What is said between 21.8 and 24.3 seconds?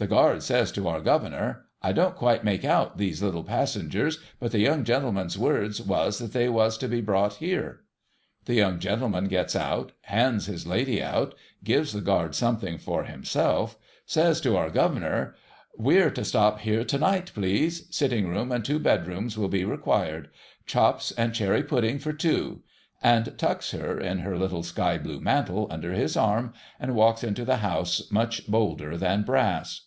for two!' and tucks her, in